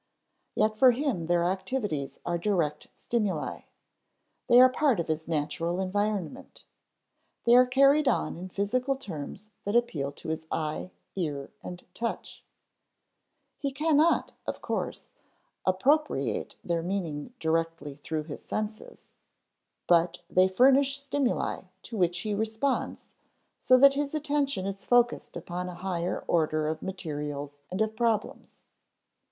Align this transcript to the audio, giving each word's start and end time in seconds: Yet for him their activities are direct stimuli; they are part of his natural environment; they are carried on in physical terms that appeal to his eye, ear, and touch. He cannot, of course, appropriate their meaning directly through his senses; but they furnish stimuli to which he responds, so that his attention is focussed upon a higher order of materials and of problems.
Yet 0.55 0.79
for 0.79 0.93
him 0.93 1.27
their 1.27 1.43
activities 1.43 2.17
are 2.25 2.39
direct 2.39 2.87
stimuli; 2.91 3.65
they 4.47 4.59
are 4.59 4.67
part 4.67 4.99
of 4.99 5.07
his 5.07 5.27
natural 5.27 5.79
environment; 5.79 6.65
they 7.43 7.55
are 7.55 7.67
carried 7.67 8.07
on 8.07 8.35
in 8.35 8.49
physical 8.49 8.95
terms 8.95 9.51
that 9.63 9.75
appeal 9.75 10.11
to 10.13 10.29
his 10.29 10.47
eye, 10.51 10.89
ear, 11.15 11.51
and 11.61 11.85
touch. 11.93 12.43
He 13.59 13.71
cannot, 13.71 14.31
of 14.47 14.59
course, 14.59 15.11
appropriate 15.67 16.55
their 16.63 16.81
meaning 16.81 17.35
directly 17.39 17.93
through 17.93 18.23
his 18.23 18.43
senses; 18.43 19.03
but 19.85 20.21
they 20.27 20.47
furnish 20.47 20.97
stimuli 20.99 21.65
to 21.83 21.95
which 21.95 22.21
he 22.21 22.33
responds, 22.33 23.13
so 23.59 23.77
that 23.77 23.93
his 23.93 24.15
attention 24.15 24.65
is 24.65 24.83
focussed 24.83 25.37
upon 25.37 25.69
a 25.69 25.75
higher 25.75 26.23
order 26.27 26.67
of 26.67 26.81
materials 26.81 27.59
and 27.69 27.81
of 27.81 27.95
problems. 27.95 28.63